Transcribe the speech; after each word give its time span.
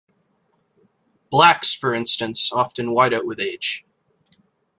Blacks, 1.29 1.75
for 1.75 1.93
instance, 1.93 2.51
often 2.51 2.89
white 2.89 3.13
out 3.13 3.23
with 3.27 3.39
age. 3.39 3.85